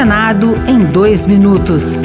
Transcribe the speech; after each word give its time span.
Senado 0.00 0.54
em 0.66 0.78
dois 0.78 1.26
minutos. 1.26 2.00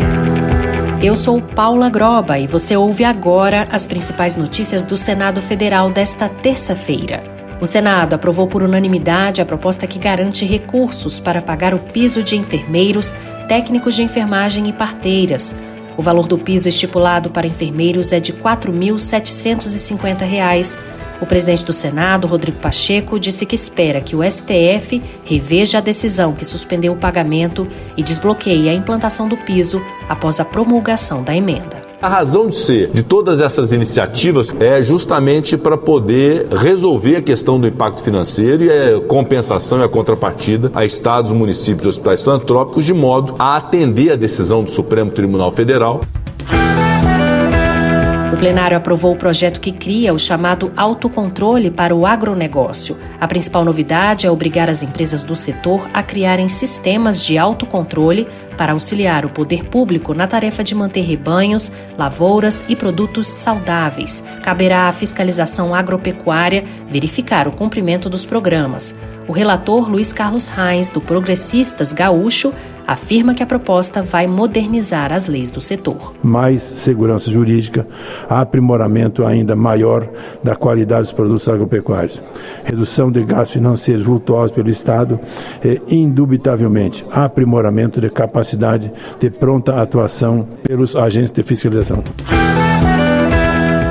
Eu 1.01 1.15
sou 1.15 1.41
Paula 1.41 1.89
Groba 1.89 2.37
e 2.37 2.45
você 2.45 2.75
ouve 2.75 3.05
agora 3.05 3.69
as 3.71 3.87
principais 3.87 4.35
notícias 4.35 4.83
do 4.83 4.97
Senado 4.97 5.41
Federal 5.41 5.89
desta 5.89 6.27
terça-feira. 6.27 7.23
O 7.61 7.65
Senado 7.65 8.13
aprovou 8.13 8.47
por 8.47 8.61
unanimidade 8.61 9.41
a 9.41 9.45
proposta 9.45 9.87
que 9.87 9.97
garante 9.97 10.43
recursos 10.43 11.21
para 11.21 11.41
pagar 11.41 11.73
o 11.73 11.79
piso 11.79 12.21
de 12.21 12.35
enfermeiros, 12.35 13.15
técnicos 13.47 13.95
de 13.95 14.03
enfermagem 14.03 14.67
e 14.67 14.73
parteiras. 14.73 15.55
O 15.95 16.01
valor 16.01 16.27
do 16.27 16.37
piso 16.37 16.67
estipulado 16.67 17.29
para 17.29 17.47
enfermeiros 17.47 18.11
é 18.11 18.19
de 18.19 18.33
R$ 18.33 18.39
4.750 18.43 20.77
o 21.21 21.25
presidente 21.25 21.65
do 21.65 21.73
Senado, 21.73 22.27
Rodrigo 22.27 22.57
Pacheco, 22.59 23.19
disse 23.19 23.45
que 23.45 23.55
espera 23.55 24.01
que 24.01 24.15
o 24.15 24.23
STF 24.23 25.01
reveja 25.23 25.77
a 25.77 25.81
decisão 25.81 26.33
que 26.33 26.45
suspendeu 26.45 26.93
o 26.93 26.97
pagamento 26.97 27.67
e 27.95 28.03
desbloqueie 28.03 28.69
a 28.69 28.73
implantação 28.73 29.27
do 29.27 29.37
piso 29.37 29.81
após 30.09 30.39
a 30.39 30.45
promulgação 30.45 31.23
da 31.23 31.35
emenda. 31.35 31.85
A 32.01 32.07
razão 32.07 32.49
de 32.49 32.55
ser 32.55 32.91
de 32.91 33.03
todas 33.03 33.39
essas 33.39 33.71
iniciativas 33.71 34.53
é 34.59 34.83
justamente 34.83 35.57
para 35.57 35.77
poder 35.77 36.47
resolver 36.51 37.15
a 37.15 37.21
questão 37.21 37.59
do 37.59 37.67
impacto 37.67 38.03
financeiro 38.03 38.65
e 38.65 38.69
a 38.69 38.99
compensação 39.01 39.79
e 39.79 39.83
a 39.83 39.89
contrapartida 39.89 40.71
a 40.75 40.85
estados, 40.85 41.31
municípios 41.31 41.85
e 41.85 41.89
hospitais 41.89 42.21
filantrópicos, 42.21 42.85
de 42.85 42.93
modo 42.93 43.35
a 43.39 43.55
atender 43.55 44.11
a 44.11 44.15
decisão 44.15 44.63
do 44.63 44.69
Supremo 44.69 45.09
Tribunal 45.09 45.51
Federal. 45.51 45.99
O 48.35 48.37
plenário 48.37 48.75
aprovou 48.75 49.13
o 49.13 49.15
projeto 49.15 49.61
que 49.61 49.71
cria 49.71 50.13
o 50.13 50.19
chamado 50.19 50.69
autocontrole 50.75 51.71
para 51.71 51.95
o 51.95 52.05
agronegócio. 52.05 52.97
A 53.17 53.25
principal 53.29 53.63
novidade 53.63 54.27
é 54.27 54.29
obrigar 54.29 54.69
as 54.69 54.83
empresas 54.83 55.23
do 55.23 55.37
setor 55.37 55.89
a 55.93 56.03
criarem 56.03 56.49
sistemas 56.49 57.23
de 57.23 57.37
autocontrole 57.37 58.27
para 58.57 58.73
auxiliar 58.73 59.25
o 59.25 59.29
poder 59.29 59.63
público 59.63 60.13
na 60.13 60.27
tarefa 60.27 60.65
de 60.65 60.75
manter 60.75 60.99
rebanhos, 61.05 61.71
lavouras 61.97 62.61
e 62.67 62.75
produtos 62.75 63.25
saudáveis. 63.27 64.21
Caberá 64.43 64.89
à 64.89 64.91
fiscalização 64.91 65.73
agropecuária 65.73 66.65
verificar 66.89 67.47
o 67.47 67.53
cumprimento 67.53 68.09
dos 68.09 68.25
programas. 68.25 68.93
O 69.29 69.31
relator 69.31 69.89
Luiz 69.89 70.11
Carlos 70.11 70.49
Reis, 70.49 70.89
do 70.89 70.99
Progressistas 70.99 71.93
Gaúcho, 71.93 72.53
afirma 72.87 73.33
que 73.33 73.43
a 73.43 73.45
proposta 73.45 74.01
vai 74.01 74.27
modernizar 74.27 75.11
as 75.11 75.27
leis 75.27 75.51
do 75.51 75.61
setor. 75.61 76.13
Mais 76.23 76.61
segurança 76.61 77.29
jurídica, 77.29 77.85
aprimoramento 78.29 79.25
ainda 79.25 79.55
maior 79.55 80.07
da 80.43 80.55
qualidade 80.55 81.03
dos 81.03 81.11
produtos 81.11 81.47
agropecuários, 81.47 82.21
redução 82.63 83.11
de 83.11 83.23
gastos 83.23 83.53
financeiros 83.53 84.05
vultuosos 84.05 84.51
pelo 84.51 84.69
Estado 84.69 85.19
e, 85.63 85.81
indubitavelmente, 85.87 87.05
aprimoramento 87.11 87.99
de 87.99 88.09
capacidade 88.09 88.91
de 89.19 89.29
pronta 89.29 89.81
atuação 89.81 90.47
pelos 90.63 90.95
agentes 90.95 91.31
de 91.31 91.43
fiscalização. 91.43 92.03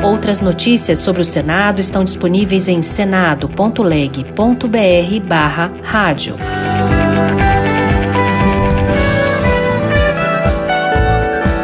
Outras 0.04 0.42
notícias 0.42 0.98
sobre 0.98 1.22
o 1.22 1.24
Senado 1.24 1.80
estão 1.80 2.04
disponíveis 2.04 2.68
em 2.68 2.82
senado.leg.br 2.82 5.26
barra 5.26 5.70
rádio. 5.82 6.34